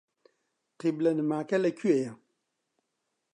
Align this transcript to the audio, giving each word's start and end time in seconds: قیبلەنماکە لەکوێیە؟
قیبلەنماکە 0.79 1.57
لەکوێیە؟ 1.65 2.11